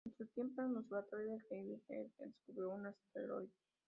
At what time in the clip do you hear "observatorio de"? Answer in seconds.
0.77-1.43